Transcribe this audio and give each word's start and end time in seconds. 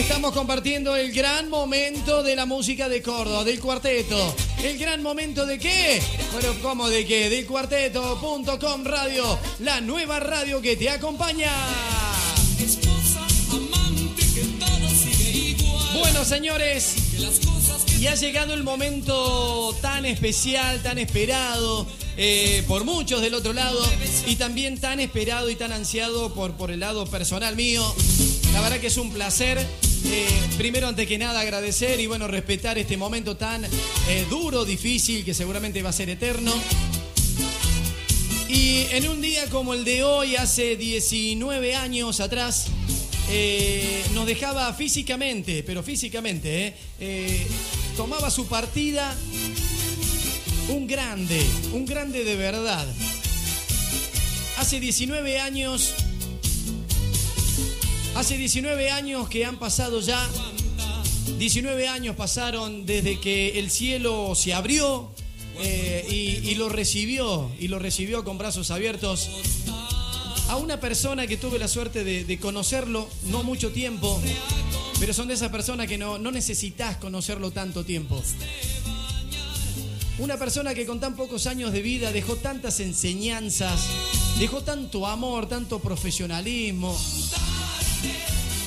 Estamos 0.00 0.32
compartiendo 0.32 0.96
el 0.96 1.12
gran 1.12 1.50
momento 1.50 2.22
de 2.22 2.34
la 2.34 2.46
música 2.46 2.88
de 2.88 3.02
Córdoba, 3.02 3.44
del 3.44 3.60
cuarteto. 3.60 4.34
¿El 4.62 4.78
gran 4.78 5.02
momento 5.02 5.44
de 5.44 5.58
qué? 5.58 6.00
Bueno, 6.32 6.54
¿cómo 6.62 6.88
de 6.88 7.04
qué? 7.04 7.28
Del 7.28 7.46
cuarteto.com 7.46 8.84
radio, 8.84 9.38
la 9.58 9.82
nueva 9.82 10.18
radio 10.18 10.62
que 10.62 10.74
te 10.76 10.88
acompaña. 10.88 11.52
Bueno, 15.98 16.24
señores, 16.24 16.94
y 18.00 18.06
ha 18.06 18.14
llegado 18.14 18.54
el 18.54 18.64
momento 18.64 19.76
tan 19.82 20.06
especial, 20.06 20.82
tan 20.82 20.96
esperado 20.98 21.86
eh, 22.16 22.64
por 22.66 22.84
muchos 22.84 23.20
del 23.20 23.34
otro 23.34 23.52
lado 23.52 23.80
y 24.26 24.36
también 24.36 24.80
tan 24.80 24.98
esperado 24.98 25.50
y 25.50 25.56
tan 25.56 25.72
ansiado 25.72 26.32
por, 26.32 26.52
por 26.54 26.70
el 26.70 26.80
lado 26.80 27.04
personal 27.06 27.54
mío. 27.54 27.84
La 28.54 28.62
verdad 28.62 28.80
que 28.80 28.86
es 28.86 28.96
un 28.96 29.12
placer. 29.12 29.89
Eh, 30.04 30.28
primero, 30.56 30.88
antes 30.88 31.06
que 31.06 31.18
nada, 31.18 31.40
agradecer 31.40 32.00
y 32.00 32.06
bueno, 32.06 32.28
respetar 32.28 32.78
este 32.78 32.96
momento 32.96 33.36
tan 33.36 33.64
eh, 33.64 34.26
duro, 34.28 34.64
difícil, 34.64 35.24
que 35.24 35.34
seguramente 35.34 35.82
va 35.82 35.90
a 35.90 35.92
ser 35.92 36.10
eterno. 36.10 36.52
Y 38.48 38.86
en 38.90 39.08
un 39.08 39.20
día 39.20 39.46
como 39.50 39.74
el 39.74 39.84
de 39.84 40.02
hoy, 40.02 40.36
hace 40.36 40.76
19 40.76 41.74
años 41.74 42.20
atrás, 42.20 42.66
eh, 43.30 44.02
nos 44.12 44.26
dejaba 44.26 44.72
físicamente, 44.74 45.62
pero 45.62 45.82
físicamente, 45.82 46.74
tomaba 47.96 48.30
su 48.30 48.46
partida 48.46 49.16
un 50.70 50.86
grande, 50.86 51.44
un 51.72 51.84
grande 51.84 52.24
de 52.24 52.36
verdad. 52.36 52.86
Hace 54.58 54.78
19 54.78 55.40
años, 55.40 55.94
hace 58.14 58.36
19 58.36 58.90
años 58.90 59.28
que 59.28 59.44
han 59.44 59.58
pasado 59.58 60.00
ya, 60.00 60.28
19 61.38 61.88
años 61.88 62.16
pasaron 62.16 62.86
desde 62.86 63.18
que 63.20 63.58
el 63.58 63.70
cielo 63.70 64.34
se 64.34 64.54
abrió 64.54 65.10
eh, 65.60 66.06
y, 66.44 66.54
lo 66.54 66.68
recibió, 66.68 67.50
y 67.58 67.68
lo 67.68 67.78
recibió 67.78 68.24
con 68.24 68.38
brazos 68.38 68.70
abiertos 68.70 69.28
a 70.48 70.56
una 70.56 70.80
persona 70.80 71.26
que 71.26 71.36
tuve 71.36 71.58
la 71.58 71.68
suerte 71.68 72.04
de, 72.04 72.38
conocerlo 72.38 73.08
no 73.26 73.42
mucho 73.42 73.70
tiempo, 73.70 74.20
pero 74.98 75.14
son 75.14 75.28
de 75.28 75.34
esas 75.34 75.50
personas 75.50 75.86
que 75.86 75.98
no 75.98 76.18
necesitas 76.18 76.96
conocerlo 76.96 77.50
tanto 77.50 77.84
tiempo. 77.84 78.22
Una 80.20 80.36
persona 80.36 80.74
que 80.74 80.84
con 80.84 81.00
tan 81.00 81.16
pocos 81.16 81.46
años 81.46 81.72
de 81.72 81.80
vida 81.80 82.12
dejó 82.12 82.36
tantas 82.36 82.80
enseñanzas, 82.80 83.86
dejó 84.38 84.62
tanto 84.62 85.06
amor, 85.06 85.48
tanto 85.48 85.78
profesionalismo. 85.78 86.94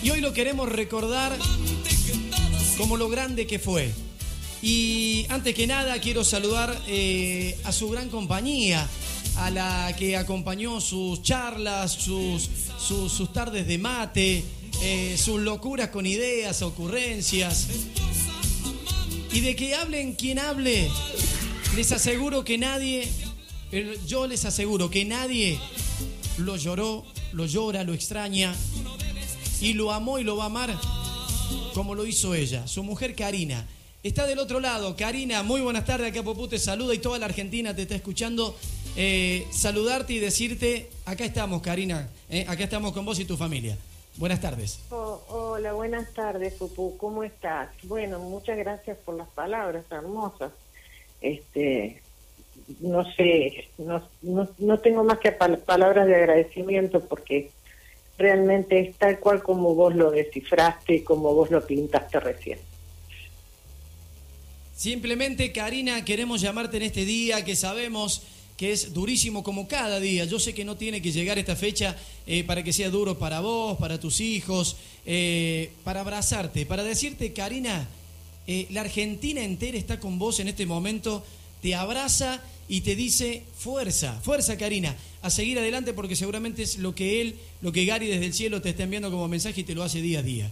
Y 0.04 0.09
hoy 0.09 0.20
lo 0.20 0.34
queremos 0.34 0.68
recordar 0.68 1.34
como 2.78 2.98
lo 2.98 3.08
grande 3.08 3.48
que 3.48 3.58
fue. 3.58 3.90
Y 4.62 5.26
antes 5.30 5.56
que 5.56 5.66
nada 5.66 5.98
quiero 6.02 6.26
saludar 6.26 6.78
eh, 6.88 7.58
a 7.64 7.72
su 7.72 7.90
gran 7.90 8.09
compañía, 8.09 8.86
a 9.38 9.50
la 9.50 9.96
que 9.98 10.18
acompañó 10.18 10.81
sus 10.81 11.22
charlas, 11.24 11.94
sus, 11.94 12.50
sus, 12.78 13.31
tardes 13.31 13.66
de 13.66 13.78
mate, 13.78 14.44
eh, 14.81 15.16
sus 15.18 15.40
locuras 15.40 15.88
con 15.88 16.06
ideas, 16.06 16.62
ocurrencias. 16.64 17.68
Y 19.31 19.40
de 19.40 19.56
que 19.56 19.74
hablen 19.74 20.16
quien 20.16 20.38
hable, 20.38 20.90
les 21.78 21.94
aseguro 21.94 22.44
que 22.44 22.58
nadie, 22.58 23.08
eh, 23.72 23.98
yo 24.06 24.28
les 24.28 24.44
aseguro 24.44 24.90
que 24.90 25.06
nadie 25.06 25.58
lo 26.40 26.58
lloró, 26.58 27.06
lo 27.31 27.46
llora, 27.46 27.86
lo 27.86 27.94
extraña 27.94 28.54
y 29.64 29.73
lo 29.73 29.92
amó 29.92 30.19
y 30.19 30.23
lo 30.23 30.36
va 30.38 30.44
a 30.44 30.47
amar 30.47 30.69
como 31.73 31.95
lo 31.95 32.06
hizo 32.06 32.36
ella, 32.36 32.67
su 32.67 32.83
mujer 32.83 33.16
Karina. 33.16 33.66
Está 34.03 34.28
del 34.28 34.38
otro 34.39 34.59
lado, 34.59 34.95
Karina, 34.97 35.42
muy 35.44 35.61
buenas 35.61 35.86
tardes, 35.86 36.11
acá 36.11 36.22
Popú 36.22 36.47
te 36.47 36.59
saluda 36.59 36.94
y 36.94 37.00
toda 37.00 37.17
la 37.17 37.25
Argentina 37.25 37.73
te 37.75 37.84
está 37.84 37.95
escuchando. 37.95 38.56
Eh, 38.95 39.47
saludarte 39.51 40.13
y 40.13 40.19
decirte, 40.19 40.90
acá 41.06 41.24
estamos 41.25 41.62
Karina, 41.62 42.09
eh, 42.29 42.46
acá 42.47 42.66
estamos 42.66 42.91
con 42.91 43.06
vos 43.06 43.18
y 43.19 43.25
tu 43.25 43.38
familia. 43.38 43.78
Buenas 44.18 44.41
tardes. 44.41 44.79
Oh, 44.91 45.22
hola, 45.29 45.74
buenas 45.74 46.13
tardes, 46.13 46.53
Pupu. 46.53 46.97
¿Cómo 46.97 47.24
estás? 47.24 47.69
Bueno, 47.84 48.19
muchas 48.19 48.57
gracias 48.57 48.97
por 49.03 49.16
las 49.16 49.28
palabras 49.30 49.85
hermosas. 49.90 50.51
Este, 51.22 52.01
no 52.81 53.03
sé, 53.16 53.69
no, 53.80 54.03
no, 54.22 54.47
no 54.59 54.80
tengo 54.80 55.03
más 55.03 55.18
que 55.19 55.31
pal- 55.35 55.57
palabras 55.59 56.06
de 56.06 56.16
agradecimiento 56.16 57.00
porque 57.06 57.50
realmente 58.18 58.79
es 58.79 58.96
tal 58.96 59.19
cual 59.19 59.41
como 59.41 59.75
vos 59.75 59.96
lo 59.96 60.12
descifraste 60.12 61.03
como 61.03 61.34
vos 61.34 61.50
lo 61.51 61.66
pintaste 61.66 62.19
recién. 62.19 62.59
Simplemente, 64.75 65.51
Karina, 65.51 66.03
queremos 66.03 66.41
llamarte 66.41 66.78
en 66.78 66.84
este 66.84 67.06
día 67.06 67.46
que 67.46 67.56
sabemos 67.56 68.24
que 68.57 68.72
es 68.72 68.94
durísimo 68.94 69.44
como 69.44 69.68
cada 69.68 70.00
día. 70.00 70.25
Yo 70.25 70.40
sé 70.40 70.53
que 70.53 70.66
no 70.66 70.78
tiene 70.78 71.01
que 71.01 71.12
llegar 71.12 71.38
esta 71.40 71.56
fecha 71.56 71.96
eh, 72.28 72.44
para 72.44 72.63
que 72.63 72.74
sea 72.74 72.90
duro 72.90 73.18
para 73.18 73.40
vos, 73.40 73.78
para 73.78 74.00
tus 74.00 74.19
hijos, 74.19 74.78
eh, 75.06 75.72
para 75.84 76.01
abrazarte, 76.01 76.66
para 76.66 76.84
decirte, 76.84 77.34
Karina, 77.34 77.88
eh, 78.45 78.68
la 78.72 78.81
Argentina 78.81 79.41
entera 79.41 79.78
está 79.78 80.00
con 80.00 80.19
vos 80.19 80.40
en 80.40 80.47
este 80.47 80.66
momento, 80.66 81.24
te 81.62 81.75
abraza 81.75 82.41
y 82.73 82.81
te 82.81 82.95
dice, 82.95 83.44
fuerza, 83.56 84.13
fuerza, 84.23 84.57
Karina, 84.57 84.95
a 85.22 85.29
seguir 85.29 85.59
adelante 85.59 85.94
porque 85.94 86.16
seguramente 86.16 86.63
es 86.63 86.79
lo 86.79 86.95
que 86.95 87.22
él, 87.22 87.35
lo 87.61 87.72
que 87.72 87.85
Gary 87.85 88.07
desde 88.07 88.25
el 88.25 88.34
cielo 88.34 88.63
te 88.63 88.69
está 88.69 88.81
enviando 88.81 89.11
como 89.11 89.28
mensaje 89.28 89.61
y 89.61 89.63
te 89.63 89.75
lo 89.75 89.84
hace 89.84 90.01
día 90.01 90.17
a 90.17 90.23
día. 90.23 90.50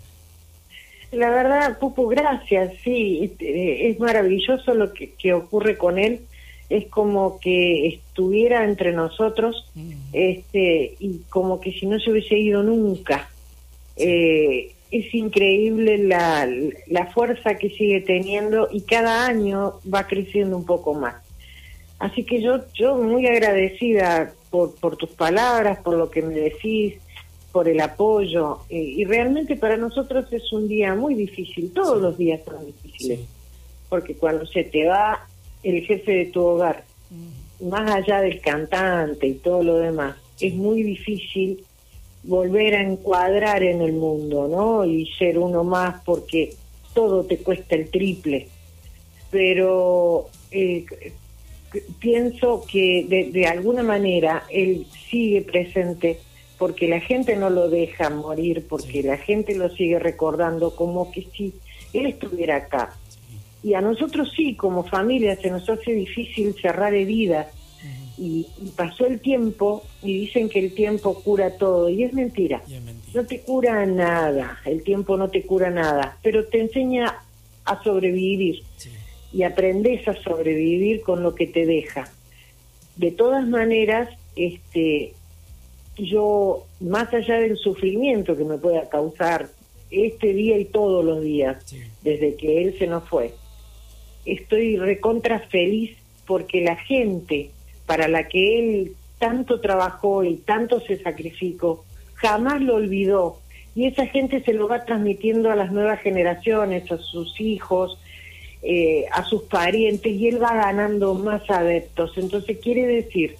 La 1.11 1.31
verdad, 1.31 1.79
Pupu, 1.79 2.05
gracias, 2.09 2.73
sí, 2.83 3.33
eh, 3.39 3.89
es 3.89 3.99
maravilloso 3.99 4.75
lo 4.75 4.93
que, 4.93 5.13
que 5.13 5.33
ocurre 5.33 5.79
con 5.79 5.97
él, 5.97 6.19
es 6.69 6.85
como 6.89 7.39
que 7.39 7.87
estuviera 7.87 8.65
entre 8.65 8.91
nosotros, 8.91 9.65
este, 10.13 10.93
y 10.99 11.21
como 11.27 11.59
que 11.59 11.71
si 11.71 11.87
no 11.87 11.99
se 11.99 12.11
hubiese 12.11 12.37
ido 12.37 12.61
nunca. 12.61 13.31
Eh, 13.95 14.73
es 14.91 15.11
increíble 15.15 15.97
la, 15.97 16.47
la 16.85 17.07
fuerza 17.07 17.55
que 17.55 17.71
sigue 17.71 18.01
teniendo 18.01 18.69
y 18.71 18.81
cada 18.81 19.25
año 19.25 19.79
va 19.91 20.05
creciendo 20.05 20.55
un 20.55 20.67
poco 20.67 20.93
más. 20.93 21.15
Así 22.01 22.23
que 22.23 22.41
yo, 22.41 22.61
yo 22.73 22.95
muy 22.95 23.27
agradecida 23.27 24.33
por, 24.49 24.73
por 24.73 24.97
tus 24.97 25.11
palabras, 25.11 25.77
por 25.83 25.95
lo 25.95 26.09
que 26.09 26.23
me 26.23 26.33
decís, 26.33 26.95
por 27.51 27.67
el 27.67 27.79
apoyo. 27.79 28.61
y 28.69 29.05
realmente 29.05 29.55
para 29.55 29.77
nosotros 29.77 30.25
es 30.31 30.51
un 30.51 30.67
día 30.67 30.95
muy 30.95 31.13
difícil, 31.13 31.71
todos 31.71 32.01
los 32.01 32.17
días 32.17 32.41
son 32.43 32.65
difíciles, 32.65 33.19
porque 33.87 34.15
cuando 34.15 34.47
se 34.47 34.63
te 34.63 34.87
va 34.87 35.27
el 35.61 35.85
jefe 35.85 36.11
de 36.11 36.25
tu 36.25 36.41
hogar, 36.41 36.85
más 37.61 37.91
allá 37.91 38.21
del 38.21 38.41
cantante 38.41 39.27
y 39.27 39.35
todo 39.35 39.61
lo 39.61 39.77
demás, 39.77 40.15
es 40.39 40.55
muy 40.55 40.81
difícil 40.81 41.63
volver 42.23 42.77
a 42.77 42.81
encuadrar 42.81 43.61
en 43.61 43.79
el 43.81 43.93
mundo, 43.93 44.47
¿no? 44.47 44.85
Y 44.85 45.05
ser 45.19 45.37
uno 45.37 45.63
más 45.63 46.01
porque 46.03 46.55
todo 46.95 47.25
te 47.25 47.37
cuesta 47.37 47.75
el 47.75 47.91
triple. 47.91 48.47
Pero 49.29 50.29
eh, 50.49 50.85
pienso 51.99 52.65
que 52.69 53.05
de, 53.07 53.31
de 53.31 53.45
alguna 53.45 53.83
manera 53.83 54.43
él 54.49 54.85
sigue 55.09 55.41
presente 55.41 56.19
porque 56.57 56.87
la 56.87 56.99
gente 56.99 57.35
no 57.35 57.49
lo 57.49 57.69
deja 57.69 58.09
morir, 58.11 58.67
porque 58.69 59.01
la 59.01 59.17
gente 59.17 59.55
lo 59.55 59.69
sigue 59.69 59.97
recordando 59.97 60.75
como 60.75 61.11
que 61.11 61.27
si 61.35 61.53
él 61.91 62.05
estuviera 62.05 62.57
acá. 62.57 62.95
Y 63.63 63.73
a 63.73 63.81
nosotros 63.81 64.31
sí, 64.35 64.55
como 64.55 64.83
familia, 64.83 65.35
se 65.37 65.49
nos 65.49 65.67
hace 65.67 65.93
difícil 65.93 66.55
cerrar 66.61 66.93
heridas. 66.93 67.47
Y, 68.17 68.45
y 68.61 68.69
pasó 68.75 69.07
el 69.07 69.19
tiempo 69.19 69.83
y 70.03 70.19
dicen 70.19 70.49
que 70.49 70.59
el 70.59 70.75
tiempo 70.75 71.15
cura 71.23 71.57
todo. 71.57 71.89
Y 71.89 72.03
es 72.03 72.13
mentira. 72.13 72.61
Y 72.67 72.75
es 72.75 72.83
mentira. 72.83 73.11
No 73.21 73.25
te 73.25 73.41
cura 73.41 73.83
nada, 73.87 74.59
el 74.65 74.83
tiempo 74.83 75.17
no 75.17 75.29
te 75.29 75.41
cura 75.41 75.71
nada, 75.71 76.17
pero 76.21 76.45
te 76.45 76.59
enseña 76.61 77.23
a 77.65 77.83
sobrevivir 77.83 78.63
Sí. 78.77 78.89
Y 79.33 79.43
aprendes 79.43 80.07
a 80.07 80.13
sobrevivir 80.21 81.01
con 81.01 81.23
lo 81.23 81.35
que 81.35 81.47
te 81.47 81.65
deja. 81.65 82.11
De 82.97 83.11
todas 83.11 83.47
maneras, 83.47 84.09
este, 84.35 85.13
yo, 85.97 86.65
más 86.79 87.13
allá 87.13 87.35
del 87.39 87.57
sufrimiento 87.57 88.35
que 88.35 88.43
me 88.43 88.57
pueda 88.57 88.89
causar 88.89 89.49
este 89.89 90.33
día 90.33 90.57
y 90.57 90.65
todos 90.65 91.03
los 91.03 91.21
días, 91.21 91.63
Sí. 91.65 91.81
desde 92.03 92.35
que 92.35 92.63
él 92.63 92.75
se 92.77 92.87
nos 92.87 93.07
fue, 93.07 93.33
estoy 94.25 94.77
recontra 94.77 95.39
feliz 95.39 95.97
porque 96.25 96.61
la 96.61 96.75
gente 96.75 97.51
para 97.85 98.07
la 98.07 98.27
que 98.27 98.59
él 98.59 98.93
tanto 99.19 99.59
trabajó 99.59 100.23
y 100.23 100.37
tanto 100.37 100.79
se 100.81 100.97
sacrificó, 101.01 101.83
jamás 102.15 102.61
lo 102.61 102.75
olvidó. 102.75 103.37
Y 103.75 103.85
esa 103.85 104.05
gente 104.07 104.41
se 104.43 104.53
lo 104.53 104.67
va 104.67 104.83
transmitiendo 104.85 105.51
a 105.51 105.55
las 105.55 105.71
nuevas 105.71 106.01
generaciones, 106.01 106.91
a 106.91 106.97
sus 106.97 107.39
hijos, 107.39 107.97
eh, 108.63 109.05
a 109.11 109.25
sus 109.25 109.43
parientes, 109.43 110.11
y 110.11 110.27
él 110.27 110.41
va 110.41 110.53
ganando 110.53 111.13
más 111.13 111.49
adeptos. 111.49 112.11
Entonces 112.17 112.57
quiere 112.61 112.85
decir 112.87 113.35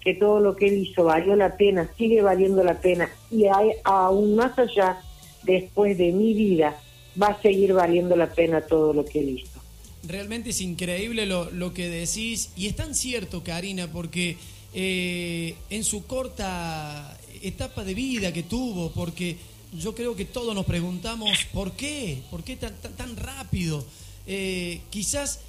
que 0.00 0.14
todo 0.14 0.40
lo 0.40 0.54
que 0.56 0.68
él 0.68 0.78
hizo 0.78 1.04
valió 1.04 1.34
la 1.34 1.56
pena, 1.56 1.90
sigue 1.96 2.22
valiendo 2.22 2.62
la 2.62 2.80
pena, 2.80 3.10
y 3.30 3.46
hay, 3.46 3.70
aún 3.84 4.36
más 4.36 4.58
allá 4.58 5.00
después 5.42 5.96
de 5.98 6.12
mi 6.12 6.34
vida, 6.34 6.80
va 7.20 7.28
a 7.28 7.42
seguir 7.42 7.72
valiendo 7.72 8.16
la 8.16 8.28
pena 8.28 8.60
todo 8.60 8.92
lo 8.92 9.04
que 9.04 9.20
he 9.20 9.24
visto. 9.24 9.60
Realmente 10.06 10.50
es 10.50 10.60
increíble 10.60 11.26
lo, 11.26 11.50
lo 11.50 11.72
que 11.72 11.88
decís 11.88 12.52
y 12.56 12.66
es 12.66 12.76
tan 12.76 12.94
cierto, 12.94 13.42
Karina, 13.42 13.90
porque 13.90 14.36
eh, 14.78 15.54
en 15.70 15.84
su 15.84 16.06
corta 16.06 17.18
etapa 17.42 17.82
de 17.82 17.94
vida 17.94 18.32
que 18.32 18.42
tuvo, 18.42 18.90
porque 18.90 19.36
yo 19.72 19.94
creo 19.94 20.14
que 20.14 20.26
todos 20.26 20.54
nos 20.54 20.66
preguntamos 20.66 21.46
por 21.52 21.72
qué, 21.72 22.18
por 22.30 22.44
qué 22.44 22.56
tan, 22.56 22.74
tan, 22.96 23.16
rápido. 23.16 23.84
Eh, 24.26 24.80
quizás 24.90 25.40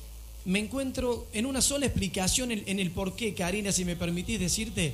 me 0.46 0.60
encuentro 0.60 1.28
en 1.34 1.46
una 1.46 1.62
sola 1.62 1.86
explicación 1.86 2.52
en, 2.52 2.80
el 2.80 2.92
por 2.92 3.16
qué, 3.16 3.34
Karina, 3.34 3.72
si 3.72 3.86
me 3.86 3.96
permitís 3.96 4.40
decirte, 4.40 4.94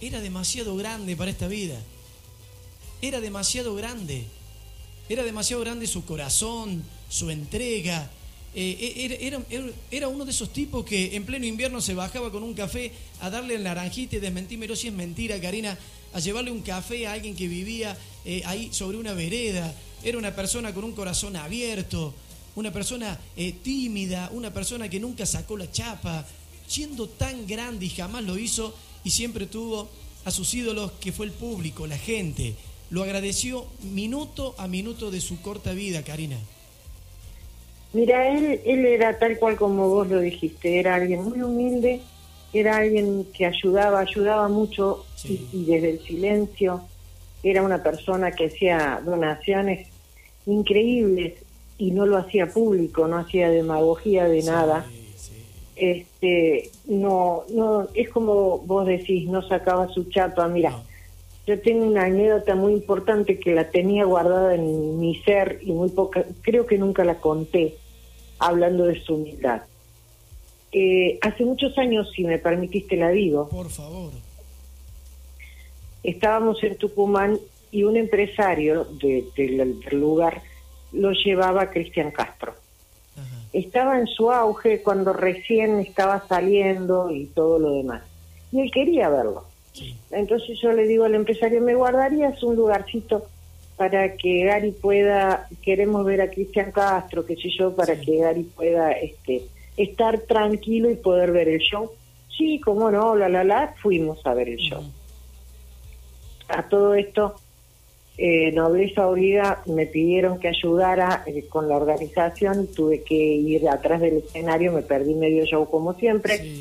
era 0.00 0.20
demasiado 0.20 0.76
grande 0.76 1.16
para 1.16 1.30
esta 1.30 1.48
vida. 1.48 1.80
Era 3.00 3.20
demasiado 3.20 3.74
grande. 3.74 4.24
Era 5.08 5.24
demasiado 5.24 5.62
grande 5.62 5.86
su 5.86 6.04
corazón, 6.04 6.84
su 7.08 7.30
entrega, 7.30 8.10
eh, 8.54 9.16
era, 9.20 9.40
era, 9.90 10.08
uno 10.08 10.26
de 10.26 10.30
esos 10.30 10.52
tipos 10.52 10.84
que 10.84 11.16
en 11.16 11.24
pleno 11.24 11.46
invierno 11.46 11.80
se 11.80 11.94
bajaba 11.94 12.30
con 12.30 12.42
un 12.42 12.52
café 12.52 12.92
a 13.20 13.30
darle 13.30 13.54
el 13.54 13.62
naranjita 13.62 14.16
y 14.16 14.20
desmentímelo 14.20 14.76
si 14.76 14.88
es 14.88 14.94
mentira, 14.94 15.40
Karina, 15.40 15.78
a 16.12 16.20
llevarle 16.20 16.50
un 16.50 16.60
café 16.60 17.06
a 17.06 17.14
alguien 17.14 17.34
que 17.34 17.48
vivía 17.48 17.96
eh, 18.26 18.42
ahí 18.44 18.68
sobre 18.72 18.98
una 18.98 19.14
vereda. 19.14 19.74
Era 20.04 20.18
una 20.18 20.34
persona 20.34 20.74
con 20.74 20.84
un 20.84 20.92
corazón 20.92 21.36
abierto, 21.36 22.14
una 22.54 22.72
persona 22.72 23.18
eh, 23.36 23.52
tímida, 23.62 24.30
una 24.32 24.52
persona 24.52 24.88
que 24.88 25.00
nunca 25.00 25.26
sacó 25.26 25.56
la 25.56 25.70
chapa, 25.70 26.24
siendo 26.66 27.08
tan 27.08 27.46
grande 27.46 27.86
y 27.86 27.90
jamás 27.90 28.24
lo 28.24 28.38
hizo 28.38 28.74
y 29.04 29.10
siempre 29.10 29.46
tuvo 29.46 29.88
a 30.24 30.30
sus 30.30 30.52
ídolos 30.54 30.92
que 30.92 31.12
fue 31.12 31.26
el 31.26 31.32
público, 31.32 31.86
la 31.86 31.98
gente. 31.98 32.54
Lo 32.90 33.02
agradeció 33.02 33.66
minuto 33.82 34.54
a 34.58 34.68
minuto 34.68 35.10
de 35.10 35.20
su 35.20 35.40
corta 35.40 35.72
vida, 35.72 36.02
Karina. 36.02 36.36
Mira, 37.92 38.28
él, 38.28 38.60
él 38.64 38.86
era 38.86 39.18
tal 39.18 39.38
cual 39.38 39.56
como 39.56 39.88
vos 39.88 40.08
lo 40.08 40.20
dijiste, 40.20 40.78
era 40.78 40.94
alguien 40.94 41.24
muy 41.24 41.42
humilde, 41.42 42.00
era 42.52 42.78
alguien 42.78 43.26
que 43.32 43.46
ayudaba, 43.46 44.00
ayudaba 44.00 44.48
mucho 44.48 45.04
y, 45.24 45.64
desde 45.64 45.90
el 45.90 46.00
silencio 46.04 46.82
era 47.42 47.62
una 47.62 47.82
persona 47.82 48.30
que 48.30 48.46
hacía 48.46 49.00
donaciones 49.04 49.88
increíbles 50.46 51.34
y 51.82 51.90
no 51.90 52.06
lo 52.06 52.16
hacía 52.16 52.46
público, 52.46 53.08
no 53.08 53.18
hacía 53.18 53.50
demagogía 53.50 54.28
de 54.28 54.44
nada. 54.44 54.86
Este, 55.74 56.70
no, 56.86 57.42
no, 57.52 57.88
es 57.92 58.08
como 58.08 58.58
vos 58.58 58.86
decís, 58.86 59.28
no 59.28 59.42
sacaba 59.42 59.88
su 59.88 60.04
chapa, 60.04 60.46
mira. 60.46 60.80
Yo 61.44 61.60
tengo 61.60 61.84
una 61.84 62.04
anécdota 62.04 62.54
muy 62.54 62.72
importante 62.72 63.40
que 63.40 63.52
la 63.52 63.68
tenía 63.68 64.04
guardada 64.04 64.54
en 64.54 65.00
mi 65.00 65.16
ser 65.22 65.58
y 65.62 65.72
muy 65.72 65.88
poca, 65.88 66.24
creo 66.42 66.66
que 66.66 66.78
nunca 66.78 67.02
la 67.02 67.18
conté 67.18 67.74
hablando 68.38 68.84
de 68.84 69.00
su 69.00 69.16
humildad. 69.16 69.62
Eh, 70.70 71.18
hace 71.20 71.44
muchos 71.44 71.76
años, 71.78 72.12
si 72.14 72.22
me 72.22 72.38
permitiste, 72.38 72.96
la 72.96 73.10
digo. 73.10 73.48
Por 73.48 73.68
favor. 73.68 74.12
Estábamos 76.04 76.62
en 76.62 76.76
Tucumán 76.76 77.40
y 77.72 77.82
un 77.82 77.96
empresario 77.96 78.86
del 79.00 79.80
lugar 79.90 80.42
lo 80.92 81.12
llevaba 81.12 81.70
Cristian 81.70 82.10
Castro. 82.10 82.54
Estaba 83.52 83.98
en 83.98 84.06
su 84.06 84.30
auge 84.30 84.82
cuando 84.82 85.12
recién 85.12 85.78
estaba 85.80 86.26
saliendo 86.26 87.10
y 87.10 87.26
todo 87.26 87.58
lo 87.58 87.72
demás. 87.72 88.02
Y 88.50 88.60
él 88.60 88.70
quería 88.72 89.10
verlo. 89.10 89.44
Entonces 90.10 90.58
yo 90.60 90.72
le 90.72 90.86
digo 90.86 91.04
al 91.04 91.14
empresario, 91.14 91.60
¿me 91.60 91.74
guardarías 91.74 92.42
un 92.42 92.56
lugarcito 92.56 93.26
para 93.76 94.16
que 94.16 94.44
Gary 94.44 94.72
pueda, 94.72 95.48
queremos 95.62 96.04
ver 96.04 96.20
a 96.20 96.30
Cristian 96.30 96.72
Castro, 96.72 97.24
qué 97.24 97.36
sé 97.36 97.48
yo, 97.58 97.74
para 97.74 97.98
que 97.98 98.18
Gary 98.18 98.44
pueda 98.44 98.92
este, 98.92 99.42
estar 99.76 100.20
tranquilo 100.20 100.90
y 100.90 100.96
poder 100.96 101.32
ver 101.32 101.48
el 101.48 101.58
show. 101.60 101.90
Sí, 102.36 102.60
cómo 102.60 102.90
no, 102.90 103.16
la, 103.16 103.28
la, 103.28 103.44
la, 103.44 103.74
fuimos 103.82 104.24
a 104.26 104.34
ver 104.34 104.48
el 104.50 104.58
show. 104.58 104.82
A 106.48 106.68
todo 106.68 106.94
esto, 106.94 107.36
eh, 108.18 108.52
Nobleza 108.52 109.08
Obliga 109.08 109.62
me 109.66 109.86
pidieron 109.86 110.38
que 110.38 110.48
ayudara 110.48 111.22
eh, 111.26 111.46
con 111.48 111.68
la 111.68 111.76
organización, 111.76 112.66
tuve 112.66 113.02
que 113.02 113.14
ir 113.14 113.68
atrás 113.68 114.00
del 114.00 114.18
escenario, 114.18 114.72
me 114.72 114.82
perdí 114.82 115.14
medio 115.14 115.46
show 115.46 115.68
como 115.70 115.94
siempre, 115.94 116.60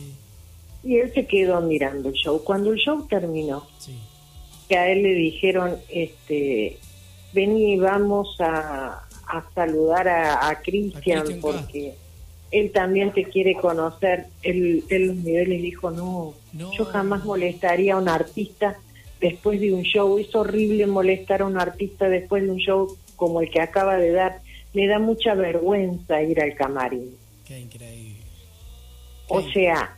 y 0.84 0.98
él 0.98 1.14
se 1.14 1.26
quedó 1.26 1.60
mirando 1.62 2.10
el 2.10 2.16
show. 2.16 2.42
Cuando 2.44 2.72
el 2.72 2.80
show 2.80 3.06
terminó, 3.08 3.68
que 4.70 4.78
a 4.78 4.90
él 4.90 5.04
le 5.04 5.14
dijeron, 5.14 5.78
este, 5.90 6.78
vení, 7.34 7.78
vamos 7.78 8.38
a, 8.40 9.06
saludar 9.54 10.08
a, 10.08 10.62
Cristian 10.62 11.26
porque 11.40 11.94
él 12.52 12.72
también 12.72 13.12
te 13.12 13.26
quiere 13.26 13.56
conocer. 13.56 14.28
Él, 14.42 14.84
él 14.90 15.24
les 15.24 15.62
dijo, 15.62 15.92
no, 15.92 16.34
yo 16.54 16.86
jamás 16.86 17.24
molestaría 17.26 17.94
a 17.94 17.98
un 17.98 18.10
artista 18.10 18.78
después 19.22 19.62
de 19.62 19.72
un 19.72 19.84
show. 19.84 20.18
Es 20.18 20.34
horrible 20.36 20.88
molestar 20.88 21.42
a 21.42 21.46
un 21.46 21.58
artista 21.58 22.10
después 22.10 22.44
de 22.44 22.52
un 22.52 22.58
show 22.58 22.98
como 23.16 23.42
el 23.42 23.50
que 23.50 23.62
acaba 23.62 23.98
de 23.98 24.12
dar. 24.12 24.40
Me 24.74 24.88
da 24.88 25.00
mucha 25.00 25.36
vergüenza 25.36 26.22
ir 26.24 26.42
al 26.42 26.56
camarín. 26.56 27.16
Qué 27.48 27.60
increíble. 27.60 28.22
O 29.28 29.42
sea, 29.42 29.96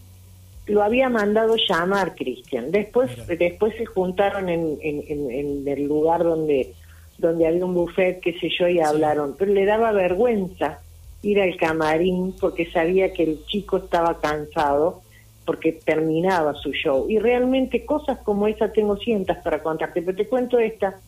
lo 0.67 0.83
había 0.83 1.09
mandado 1.09 1.55
llamar 1.55 2.15
Cristian. 2.15 2.71
Después, 2.71 3.09
después 3.27 3.75
se 3.77 3.85
juntaron 3.85 4.49
en, 4.49 4.77
en, 4.81 5.67
el 5.67 5.83
lugar 5.85 6.23
donde 6.23 6.73
donde 7.17 7.47
había 7.47 7.63
un 7.63 7.75
buffet, 7.75 8.19
qué 8.19 8.33
sé 8.39 8.49
yo, 8.59 8.67
y 8.67 8.79
hablaron. 8.79 9.35
Pero 9.37 9.53
le 9.53 9.65
daba 9.65 9.91
vergüenza 9.91 10.79
ir 11.21 11.39
al 11.39 11.55
camarín 11.55 12.33
porque 12.39 12.69
sabía 12.71 13.13
que 13.13 13.23
el 13.23 13.45
chico 13.45 13.77
estaba 13.77 14.19
cansado 14.19 15.02
porque 15.45 15.73
terminaba 15.73 16.53
su 16.55 16.71
show. 16.71 17.09
Y 17.09 17.19
realmente 17.19 17.85
cosas 17.85 18.19
como 18.19 18.47
esa 18.47 18.71
tengo 18.71 18.97
cientas 18.97 19.37
para 19.43 19.61
contarte, 19.61 20.01
pero 20.01 20.17
te 20.17 20.27
cuento 20.27 20.59
esta, 20.59 20.99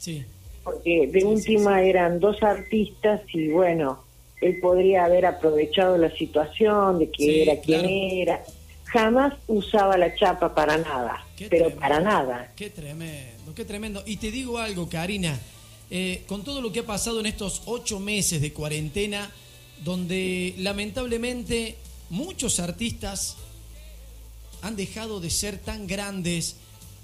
porque 0.63 1.07
de 1.07 1.23
última 1.23 1.81
eran 1.81 2.19
dos 2.19 2.41
artistas 2.43 3.21
y 3.33 3.49
bueno, 3.49 4.03
él 4.41 4.59
podría 4.59 5.05
haber 5.05 5.25
aprovechado 5.25 5.97
la 5.97 6.11
situación 6.15 6.99
de 6.99 7.09
que 7.09 7.43
era 7.43 7.59
quien 7.59 7.85
era. 7.85 8.43
Jamás 8.85 9.33
usaba 9.47 9.97
la 9.97 10.15
chapa 10.15 10.53
para 10.53 10.77
nada, 10.77 11.25
pero 11.49 11.69
para 11.71 11.99
nada. 11.99 12.51
Qué 12.55 12.69
tremendo, 12.69 13.53
qué 13.55 13.65
tremendo. 13.65 14.03
Y 14.05 14.17
te 14.17 14.31
digo 14.31 14.57
algo, 14.57 14.87
Karina, 14.87 15.37
eh, 15.89 16.23
con 16.27 16.43
todo 16.43 16.61
lo 16.61 16.71
que 16.71 16.79
ha 16.79 16.85
pasado 16.85 17.19
en 17.19 17.25
estos 17.25 17.63
ocho 17.65 17.99
meses 17.99 18.41
de 18.41 18.53
cuarentena, 18.53 19.29
donde 19.83 20.55
lamentablemente 20.57 21.75
muchos 22.09 22.59
artistas 22.59 23.37
han 24.61 24.75
dejado 24.75 25.19
de 25.19 25.29
ser 25.29 25.57
tan 25.57 25.87
grandes 25.87 26.55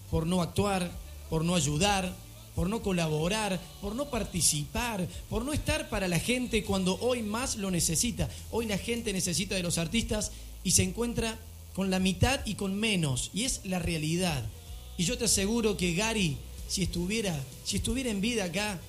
por 0.10 0.27
no 0.27 0.41
actuar, 0.41 0.91
por 1.29 1.46
no 1.46 1.55
ayudar, 1.55 2.15
por 2.55 2.70
no 2.70 2.81
colaborar, 2.81 3.60
por 3.81 3.96
no 3.96 4.10
participar, 4.10 5.08
por 5.29 5.46
no 5.46 5.53
estar 5.53 5.89
para 5.89 6.08
la 6.08 6.20
gente 6.20 6.63
cuando 6.63 7.00
hoy 7.00 7.22
más 7.24 7.55
lo 7.55 7.72
necesita. 7.72 8.29
Hoy 8.51 8.65
la 8.65 8.77
gente 8.77 9.13
necesita 9.13 9.55
de 9.55 9.63
los 9.63 9.77
artistas 9.77 10.31
y 10.63 10.72
se 10.72 10.84
encuentra 10.84 11.39
con 11.74 11.89
la 11.89 12.00
mitad 12.00 12.41
y 12.46 12.55
con 12.55 12.75
menos. 12.75 13.31
Y 13.34 13.46
es 13.46 13.62
la 13.63 13.79
realidad. 13.79 14.43
Y 14.98 15.05
yo 15.05 15.17
te 15.17 15.25
aseguro 15.25 15.77
que 15.77 15.93
Gary 15.93 16.38
si 16.72 16.84
estuviera, 16.84 17.38
si 17.65 17.77
estuviera 17.77 18.10
en 18.10 18.22
vida 18.22 18.46
acá, 18.46 18.79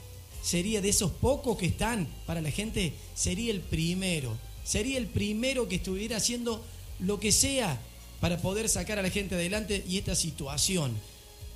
sería 0.41 0.81
de 0.81 0.91
esos 0.91 1.11
pocos 1.11 1.59
que 1.59 1.67
están 1.67 2.07
para 2.27 2.41
la 2.41 2.53
gente, 2.53 2.93
sería 3.17 3.51
el 3.51 3.61
primero. 3.61 4.39
Sería 4.63 4.99
el 4.99 5.09
primero 5.09 5.67
que 5.69 5.77
estuviera 5.77 6.19
haciendo 6.19 6.65
lo 7.01 7.19
que 7.19 7.33
sea 7.33 7.81
para 8.23 8.39
poder 8.39 8.69
sacar 8.69 9.01
a 9.01 9.03
la 9.03 9.11
gente 9.11 9.35
adelante 9.35 9.85
y 9.89 9.99
esta 9.99 10.15
situación. 10.15 10.97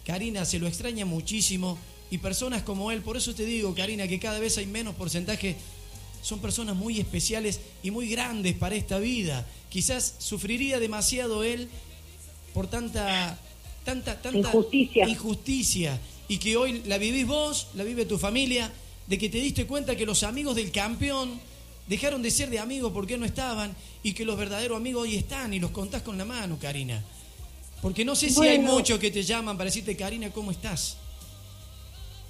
Karina 0.04 0.44
se 0.44 0.58
lo 0.58 0.66
extraña 0.66 1.04
muchísimo 1.04 1.78
y 2.10 2.18
personas 2.18 2.64
como 2.64 2.90
él, 2.90 3.02
por 3.02 3.16
eso 3.16 3.36
te 3.36 3.44
digo, 3.44 3.72
Karina, 3.72 4.08
que 4.08 4.18
cada 4.18 4.40
vez 4.40 4.58
hay 4.58 4.66
menos 4.66 4.96
porcentaje, 4.96 5.54
son 6.22 6.40
personas 6.40 6.74
muy 6.74 6.98
especiales 6.98 7.60
y 7.84 7.92
muy 7.92 8.08
grandes 8.08 8.56
para 8.56 8.74
esta 8.74 8.98
vida. 8.98 9.46
Quizás 9.68 10.16
sufriría 10.18 10.80
demasiado 10.80 11.44
él 11.44 11.68
por 12.52 12.66
tanta 12.66 13.38
tanta 13.84 14.20
tanta 14.20 14.48
injusticia. 14.48 15.08
injusticia 15.08 16.00
y 16.26 16.38
que 16.38 16.56
hoy 16.56 16.82
la 16.86 16.98
vivís 16.98 17.28
vos, 17.28 17.68
la 17.76 17.84
vive 17.84 18.06
tu 18.06 18.18
familia, 18.18 18.72
de 19.06 19.18
que 19.18 19.28
te 19.28 19.38
diste 19.38 19.68
cuenta 19.68 19.94
que 19.94 20.04
los 20.04 20.24
amigos 20.24 20.56
del 20.56 20.72
campeón 20.72 21.38
dejaron 21.86 22.22
de 22.22 22.30
ser 22.30 22.50
de 22.50 22.58
amigos 22.58 22.92
porque 22.92 23.16
no 23.16 23.24
estaban 23.24 23.74
y 24.02 24.12
que 24.14 24.24
los 24.24 24.36
verdaderos 24.36 24.76
amigos 24.76 25.02
hoy 25.02 25.16
están 25.16 25.54
y 25.54 25.60
los 25.60 25.70
contás 25.70 26.02
con 26.02 26.18
la 26.18 26.24
mano, 26.24 26.58
Karina. 26.60 27.02
Porque 27.82 28.04
no 28.04 28.14
sé 28.14 28.30
si 28.30 28.46
hay 28.46 28.58
muchos 28.58 28.98
que 28.98 29.10
te 29.10 29.22
llaman 29.22 29.56
para 29.56 29.66
decirte, 29.66 29.96
Karina, 29.96 30.30
¿cómo 30.30 30.50
estás? 30.50 30.98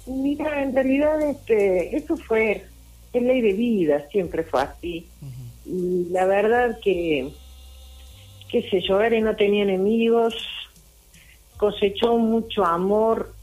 Mira, 0.05 0.61
en 0.61 0.73
realidad 0.73 1.21
este, 1.21 1.95
eso 1.95 2.17
fue, 2.17 2.65
es 3.13 3.21
ley 3.21 3.41
de 3.41 3.53
vida, 3.53 4.07
siempre 4.11 4.43
fue 4.43 4.61
así. 4.61 5.07
Y 5.65 6.05
la 6.11 6.25
verdad 6.25 6.79
que, 6.83 7.29
qué 8.49 8.69
sé 8.69 8.81
yo, 8.81 8.97
Gary 8.97 9.21
no 9.21 9.35
tenía 9.35 9.63
enemigos, 9.63 10.35
cosechó 11.57 12.17
mucho 12.17 12.63
amor 12.63 13.33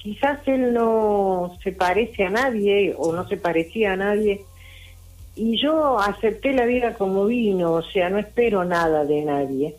quizás 0.00 0.40
él 0.46 0.72
no 0.72 1.56
se 1.62 1.72
parece 1.72 2.24
a 2.24 2.30
nadie 2.30 2.94
o 2.96 3.12
no 3.12 3.28
se 3.28 3.36
parecía 3.36 3.92
a 3.92 3.96
nadie 3.96 4.42
y 5.36 5.60
yo 5.60 5.98
acepté 5.98 6.52
la 6.52 6.64
vida 6.64 6.94
como 6.94 7.26
vino, 7.26 7.72
o 7.72 7.82
sea, 7.82 8.10
no 8.10 8.18
espero 8.18 8.64
nada 8.64 9.04
de 9.04 9.22
nadie. 9.22 9.76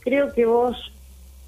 Creo 0.00 0.32
que 0.32 0.46
vos 0.46 0.76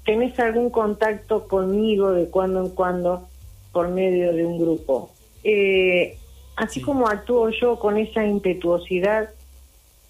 tenés 0.05 0.39
algún 0.39 0.69
contacto 0.69 1.47
conmigo 1.47 2.11
de 2.11 2.27
cuando 2.27 2.61
en 2.61 2.69
cuando 2.69 3.27
por 3.71 3.89
medio 3.89 4.33
de 4.33 4.45
un 4.45 4.59
grupo. 4.59 5.11
Eh, 5.43 6.17
así 6.55 6.81
como 6.81 7.07
actúo 7.07 7.49
yo 7.49 7.79
con 7.79 7.97
esa 7.97 8.25
impetuosidad 8.25 9.29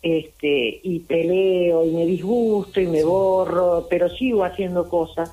este 0.02 0.80
y 0.84 1.00
peleo 1.00 1.86
y 1.86 1.92
me 1.92 2.06
disgusto 2.06 2.82
y 2.82 2.88
me 2.88 3.04
borro, 3.04 3.88
pero 3.90 4.10
sigo 4.10 4.44
haciendo 4.44 4.90
cosas, 4.90 5.32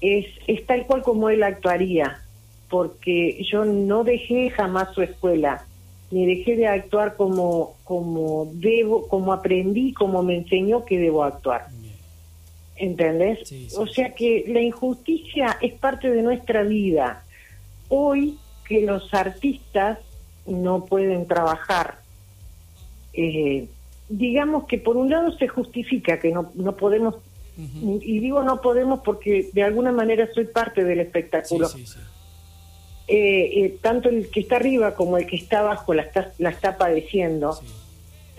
es, 0.00 0.26
es 0.46 0.64
tal 0.66 0.86
cual 0.86 1.02
como 1.02 1.30
él 1.30 1.42
actuaría, 1.42 2.22
porque 2.68 3.42
yo 3.42 3.64
no 3.64 4.04
dejé 4.04 4.50
jamás 4.50 4.94
su 4.94 5.02
escuela, 5.02 5.66
ni 6.10 6.26
dejé 6.26 6.56
de 6.56 6.66
actuar 6.66 7.16
como, 7.16 7.76
como 7.84 8.50
debo, 8.54 9.06
como 9.06 9.32
aprendí, 9.32 9.92
como 9.92 10.22
me 10.22 10.36
enseñó 10.36 10.84
que 10.84 10.98
debo 10.98 11.22
actuar. 11.22 11.68
¿Entendés? 12.76 13.52
o 13.76 13.86
sea 13.86 14.14
que 14.14 14.44
la 14.48 14.62
injusticia 14.62 15.58
es 15.60 15.74
parte 15.74 16.10
de 16.10 16.22
nuestra 16.22 16.62
vida. 16.62 17.24
Hoy 17.88 18.38
que 18.66 18.80
los 18.80 19.12
artistas 19.12 19.98
no 20.46 20.86
pueden 20.86 21.26
trabajar, 21.26 21.98
eh, 23.12 23.68
digamos 24.08 24.64
que 24.66 24.78
por 24.78 24.96
un 24.96 25.10
lado 25.10 25.36
se 25.36 25.46
justifica 25.46 26.18
que 26.18 26.32
no, 26.32 26.50
no 26.54 26.76
podemos, 26.76 27.16
y 27.56 28.18
digo 28.20 28.42
no 28.42 28.62
podemos 28.62 29.00
porque 29.00 29.50
de 29.52 29.62
alguna 29.62 29.92
manera 29.92 30.28
soy 30.32 30.46
parte 30.46 30.82
del 30.82 31.00
espectáculo. 31.00 31.68
Eh, 33.12 33.64
eh, 33.64 33.78
tanto 33.82 34.08
el 34.08 34.30
que 34.30 34.40
está 34.40 34.56
arriba 34.56 34.94
como 34.94 35.18
el 35.18 35.26
que 35.26 35.34
está 35.34 35.58
abajo 35.58 35.92
la 35.94 36.02
está, 36.02 36.32
la 36.38 36.50
está 36.50 36.78
padeciendo 36.78 37.58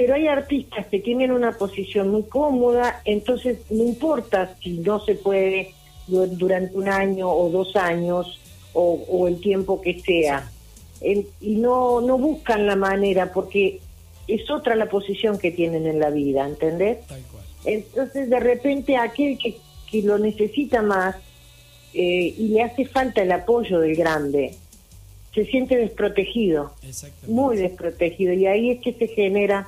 pero 0.01 0.15
hay 0.15 0.27
artistas 0.27 0.87
que 0.87 0.97
tienen 0.97 1.31
una 1.31 1.51
posición 1.51 2.09
muy 2.09 2.23
cómoda, 2.23 3.03
entonces 3.05 3.59
no 3.69 3.83
importa 3.83 4.55
si 4.59 4.79
no 4.79 4.99
se 4.99 5.13
puede 5.13 5.75
durante 6.07 6.75
un 6.75 6.89
año 6.89 7.29
o 7.29 7.49
dos 7.51 7.75
años 7.75 8.39
o, 8.73 9.27
el 9.27 9.39
tiempo 9.39 9.79
que 9.79 9.99
sea. 9.99 10.49
y 11.01 11.55
no, 11.55 12.01
no 12.01 12.17
buscan 12.17 12.65
la 12.65 12.75
manera 12.75 13.31
porque 13.31 13.79
es 14.27 14.49
otra 14.49 14.73
la 14.73 14.87
posición 14.87 15.37
que 15.37 15.51
tienen 15.51 15.85
en 15.85 15.99
la 15.99 16.09
vida, 16.09 16.47
¿entendés? 16.47 16.97
Entonces 17.63 18.27
de 18.27 18.39
repente 18.39 18.97
aquel 18.97 19.37
que, 19.37 19.57
que 19.91 20.01
lo 20.01 20.17
necesita 20.17 20.81
más 20.81 21.15
eh, 21.93 22.33
y 22.37 22.49
le 22.49 22.63
hace 22.63 22.85
falta 22.85 23.21
el 23.21 23.31
apoyo 23.31 23.79
del 23.79 23.95
grande, 23.95 24.55
se 25.33 25.45
siente 25.45 25.77
desprotegido, 25.77 26.73
muy 27.27 27.57
desprotegido, 27.57 28.33
y 28.33 28.47
ahí 28.47 28.71
es 28.71 28.81
que 28.81 28.93
se 28.93 29.07
genera 29.07 29.67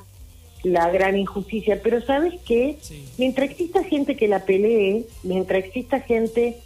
la 0.64 0.90
gran 0.90 1.18
injusticia. 1.18 1.82
Pero 1.82 2.02
¿sabes 2.02 2.34
qué? 2.46 2.78
Mientras 3.18 3.52
exista 3.52 3.84
gente 3.84 4.16
que 4.16 4.28
la 4.28 4.46
pelee, 4.46 5.06
mientras 5.24 5.64
exista 5.64 6.02
gente 6.02 6.58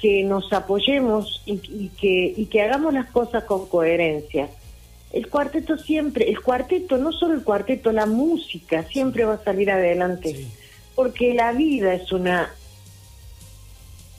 que 0.00 0.24
nos 0.24 0.52
apoyemos 0.52 1.42
y, 1.46 1.88
que, 1.88 2.34
y 2.36 2.46
que 2.46 2.62
hagamos 2.62 2.94
las 2.94 3.10
cosas 3.10 3.44
con 3.44 3.66
coherencia, 3.66 4.48
el 5.12 5.28
cuarteto 5.28 5.78
siempre, 5.78 6.28
el 6.28 6.40
cuarteto, 6.40 6.98
no 6.98 7.12
solo 7.12 7.34
el 7.34 7.42
cuarteto, 7.44 7.92
la 7.92 8.06
música 8.06 8.82
siempre 8.84 9.24
va 9.24 9.34
a 9.34 9.44
salir 9.44 9.70
adelante. 9.70 10.46
Porque 10.94 11.34
la 11.34 11.52
vida 11.52 11.94
es 11.94 12.10
una 12.12 12.54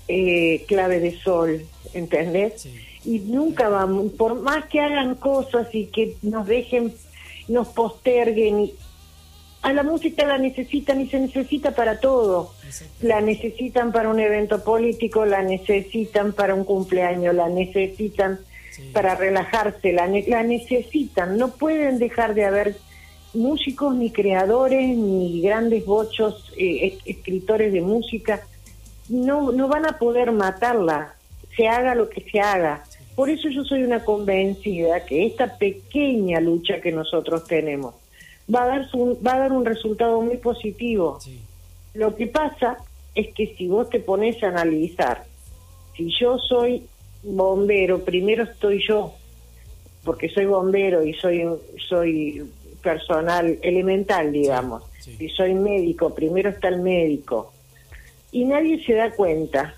eh, 0.07 0.63
clave 0.67 0.99
de 0.99 1.17
sol, 1.19 1.65
¿entendés? 1.93 2.67
Y 3.05 3.19
nunca 3.19 3.69
vamos, 3.69 4.11
por 4.13 4.35
más 4.41 4.65
que 4.65 4.79
hagan 4.79 5.15
cosas 5.15 5.67
y 5.73 5.85
que 5.87 6.15
nos 6.21 6.45
dejen, 6.47 6.93
nos 7.47 7.67
posterguen, 7.69 8.71
a 9.61 9.73
la 9.73 9.83
música 9.83 10.25
la 10.25 10.37
necesitan 10.37 11.01
y 11.01 11.09
se 11.09 11.19
necesita 11.19 11.71
para 11.71 11.99
todo. 11.99 12.53
La 13.01 13.21
necesitan 13.21 13.91
para 13.91 14.09
un 14.09 14.19
evento 14.19 14.63
político, 14.63 15.25
la 15.25 15.41
necesitan 15.41 16.33
para 16.33 16.53
un 16.53 16.63
cumpleaños, 16.63 17.35
la 17.35 17.49
necesitan 17.49 18.39
para 18.93 19.15
relajarse, 19.15 19.91
la, 19.91 20.07
la 20.07 20.43
necesitan. 20.43 21.37
No 21.37 21.49
pueden 21.49 21.97
dejar 21.97 22.33
de 22.33 22.45
haber 22.45 22.75
músicos, 23.33 23.95
ni 23.95 24.11
creadores, 24.11 24.95
ni 24.95 25.41
grandes 25.41 25.85
bochos, 25.85 26.53
eh, 26.57 26.97
escritores 27.05 27.73
de 27.73 27.81
música. 27.81 28.41
No, 29.09 29.51
no 29.51 29.67
van 29.67 29.85
a 29.85 29.97
poder 29.97 30.31
matarla, 30.31 31.15
se 31.55 31.67
haga 31.67 31.95
lo 31.95 32.09
que 32.09 32.21
se 32.29 32.39
haga. 32.39 32.83
Por 33.15 33.29
eso 33.29 33.49
yo 33.49 33.63
soy 33.63 33.83
una 33.83 34.03
convencida 34.03 35.05
que 35.05 35.25
esta 35.25 35.57
pequeña 35.57 36.39
lucha 36.39 36.81
que 36.81 36.91
nosotros 36.91 37.45
tenemos, 37.45 37.95
va 38.53 38.63
a 38.63 38.67
dar, 38.67 38.89
va 39.25 39.33
a 39.33 39.39
dar 39.39 39.51
un 39.51 39.65
resultado 39.65 40.21
muy 40.21 40.37
positivo. 40.37 41.19
Lo 41.93 42.15
que 42.15 42.27
pasa 42.27 42.77
es 43.15 43.33
que 43.33 43.55
si 43.57 43.67
vos 43.67 43.89
te 43.89 43.99
pones 43.99 44.41
a 44.43 44.49
analizar, 44.49 45.23
si 45.95 46.11
yo 46.19 46.37
soy 46.37 46.85
bombero, 47.23 48.03
primero 48.03 48.43
estoy 48.43 48.83
yo, 48.87 49.13
porque 50.03 50.29
soy 50.29 50.45
bombero 50.45 51.03
y 51.03 51.13
soy, 51.15 51.43
soy 51.89 52.49
personal 52.83 53.57
elemental, 53.61 54.31
digamos, 54.31 54.83
y 55.19 55.27
soy 55.29 55.55
médico, 55.55 56.13
primero 56.13 56.49
está 56.49 56.67
el 56.67 56.81
médico. 56.81 57.53
Y 58.37 58.45
nadie 58.45 58.85
se 58.85 58.93
da 58.93 59.09
cuenta 59.09 59.73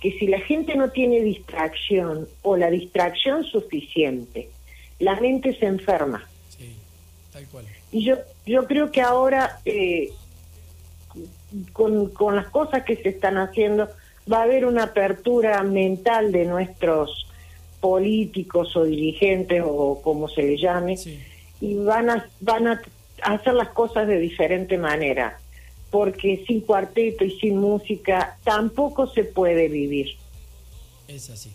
que 0.00 0.18
si 0.18 0.26
la 0.26 0.40
gente 0.40 0.74
no 0.74 0.88
tiene 0.88 1.20
distracción 1.20 2.26
o 2.40 2.56
la 2.56 2.70
distracción 2.70 3.44
suficiente, 3.44 4.48
la 5.00 5.20
mente 5.20 5.54
se 5.58 5.66
enferma. 5.66 6.26
tal 7.30 7.46
cual. 7.48 7.66
Y 7.92 8.06
yo, 8.06 8.16
yo 8.46 8.66
creo 8.66 8.90
que 8.90 9.02
ahora, 9.02 9.58
eh, 9.66 10.12
con, 11.74 12.08
con 12.08 12.36
las 12.36 12.48
cosas 12.48 12.84
que 12.84 12.96
se 12.96 13.10
están 13.10 13.36
haciendo, 13.36 13.90
va 14.32 14.38
a 14.38 14.44
haber 14.44 14.64
una 14.64 14.84
apertura 14.84 15.62
mental 15.62 16.32
de 16.32 16.46
nuestros 16.46 17.26
políticos 17.80 18.74
o 18.78 18.84
dirigentes 18.84 19.62
o 19.62 20.00
como 20.00 20.26
se 20.30 20.42
les 20.42 20.58
llame, 20.58 20.98
y 21.60 21.74
van 21.74 22.08
a, 22.08 22.26
van 22.40 22.66
a 22.66 22.80
hacer 23.24 23.52
las 23.52 23.68
cosas 23.68 24.08
de 24.08 24.18
diferente 24.18 24.78
manera, 24.78 25.38
porque 25.90 26.44
sin 26.46 26.60
cuarteto 26.60 27.24
y 27.24 27.38
sin 27.38 27.58
música 27.58 28.38
tampoco 28.44 29.10
se 29.12 29.24
puede 29.24 29.68
vivir. 29.68 30.16
Es 31.08 31.30
así, 31.30 31.50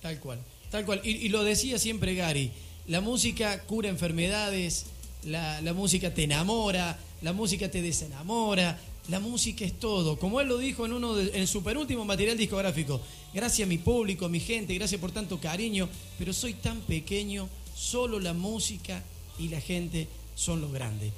tal 0.00 0.18
cual, 0.20 0.38
tal 0.70 0.84
cual. 0.84 1.00
Y, 1.02 1.28
lo 1.28 1.42
decía 1.42 1.78
siempre 1.78 2.14
Gary, 2.14 2.52
la 2.86 3.00
música 3.00 3.62
cura 3.64 3.88
enfermedades, 3.88 4.86
la, 5.24 5.60
música 5.74 6.14
te 6.14 6.24
enamora, 6.24 6.98
la 7.22 7.32
música 7.32 7.70
te 7.70 7.82
desenamora, 7.82 8.78
la 9.08 9.18
música 9.18 9.64
es 9.64 9.78
todo. 9.78 10.18
Como 10.18 10.40
él 10.40 10.48
lo 10.48 10.58
dijo 10.58 10.86
en 10.86 10.92
uno 10.92 11.14
de, 11.14 11.36
en 11.38 11.48
su 11.48 11.64
penúltimo 11.64 12.04
material 12.04 12.38
discográfico, 12.38 13.00
gracias 13.34 13.66
a 13.66 13.68
mi 13.68 13.78
público, 13.78 14.28
mi 14.28 14.40
gente, 14.40 14.74
gracias 14.74 15.00
por 15.00 15.10
tanto 15.10 15.40
cariño, 15.40 15.88
pero 16.18 16.32
soy 16.32 16.54
tan 16.54 16.80
pequeño, 16.82 17.48
solo 17.74 18.20
la 18.20 18.32
música 18.32 19.02
y 19.38 19.48
la 19.48 19.60
gente 19.60 20.06
son 20.36 20.60
los 20.60 20.72
grandes. 20.72 21.12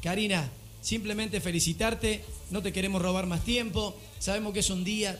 Karina, 0.00 0.48
simplemente 0.82 1.40
felicitarte, 1.40 2.22
no 2.50 2.60
te 2.60 2.72
queremos 2.72 3.00
robar 3.00 3.26
más 3.26 3.42
tiempo, 3.42 3.96
sabemos 4.18 4.52
que 4.52 4.60
es 4.60 4.68
un 4.68 4.84
día 4.84 5.18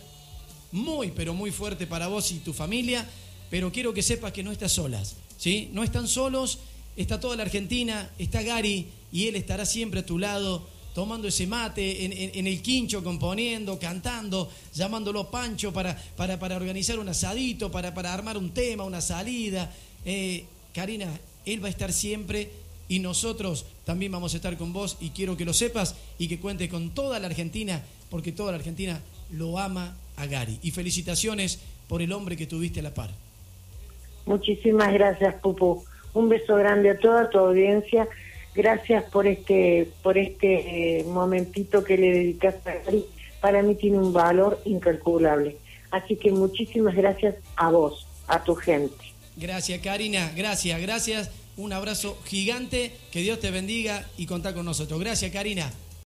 muy, 0.73 1.12
pero 1.12 1.33
muy 1.33 1.50
fuerte 1.50 1.87
para 1.87 2.09
vos 2.09 2.31
y 2.33 2.40
tu 2.40 2.52
familia, 2.52 3.09
pero 3.49 3.73
quiero 3.73 3.95
que 3.95 4.02
sepas 4.02 4.33
que 4.33 4.42
no 4.42 4.52
estás 4.52 4.73
solas, 4.73 5.16
¿sí? 5.38 5.71
No 5.73 5.83
están 5.83 6.07
solos 6.07 6.59
está 6.97 7.21
toda 7.21 7.37
la 7.37 7.42
Argentina, 7.42 8.11
está 8.19 8.42
Gary 8.42 8.87
y 9.11 9.28
él 9.28 9.37
estará 9.37 9.64
siempre 9.64 10.00
a 10.00 10.07
tu 10.07 10.19
lado 10.19 10.66
tomando 10.95 11.26
ese 11.26 11.47
mate, 11.47 12.04
en, 12.38 12.47
el 12.47 12.61
quincho 12.61 13.02
componiendo, 13.02 13.78
cantando, 13.78 14.50
llamándolo 14.75 15.31
Pancho 15.31 15.73
para, 15.73 15.97
para, 16.16 16.38
para 16.38 16.57
organizar 16.57 16.99
un 16.99 17.09
asadito, 17.09 17.71
para, 17.71 17.95
para, 17.95 18.12
armar 18.12 18.37
un 18.37 18.50
tema, 18.50 18.85
una 18.85 19.00
salida. 19.00 19.73
Eh, 20.04 20.45
Karina, 20.75 21.09
él 21.47 21.64
va 21.64 21.69
a 21.69 21.71
estar 21.71 21.95
siempre 21.95 22.50
y 22.93 22.99
nosotros 22.99 23.65
también 23.87 24.13
vamos 24.13 24.35
a 24.35 24.37
estar 24.37 24.55
con 24.59 24.75
vos 24.75 24.99
y 25.01 25.09
quiero 25.11 25.35
que 25.35 25.47
lo 25.47 25.55
sepas 25.55 25.97
y 26.19 26.29
que 26.29 26.39
cuentes 26.39 26.69
con 26.69 26.91
toda 26.91 27.19
la 27.19 27.27
Argentina, 27.27 27.83
porque 28.11 28.33
toda 28.33 28.53
la 28.53 28.59
Argentina 28.59 29.01
lo 29.31 29.59
ama 29.59 29.97
a 30.19 30.27
Gary. 30.27 30.59
Y 30.63 30.73
felicitaciones 30.73 31.59
por 31.89 32.03
el 32.03 32.13
hombre 32.13 32.37
que 32.37 32.47
tuviste 32.47 32.81
a 32.81 32.83
la 32.83 32.93
par. 32.93 33.09
Muchísimas 34.27 34.93
gracias, 34.93 35.35
Pupu. 35.37 35.83
Un 36.13 36.29
beso 36.29 36.55
grande 36.57 36.91
a 36.91 36.99
toda 36.99 37.31
tu 37.31 37.39
audiencia. 37.39 38.07
Gracias 38.55 39.05
por 39.05 39.27
este 39.27 39.89
por 40.03 40.19
este 40.19 40.99
eh, 41.01 41.05
momentito 41.05 41.85
que 41.85 41.97
le 41.97 42.11
dedicaste 42.11 42.69
a 42.69 42.75
Gary. 42.85 43.07
Para 43.41 43.63
mí 43.63 43.75
tiene 43.75 44.01
un 44.01 44.13
valor 44.13 44.61
incalculable. 44.67 45.57
Así 45.91 46.17
que 46.17 46.31
muchísimas 46.31 46.95
gracias 46.95 47.37
a 47.57 47.71
vos, 47.71 48.07
a 48.29 48.45
tu 48.45 48.55
gente. 48.55 49.03
Gracias, 49.39 49.81
Karina. 49.81 50.31
Gracias, 50.37 50.79
gracias. 50.83 51.42
Un 51.56 51.73
abrazo 51.73 52.18
gigante. 52.25 52.97
Que 53.11 53.21
Dios 53.21 53.40
te 53.40 53.50
bendiga 53.50 54.09
y 54.16 54.26
contá 54.26 54.54
con 54.54 54.64
nosotros. 54.64 54.99
Gracias, 55.00 55.32
Karina. 55.32 55.73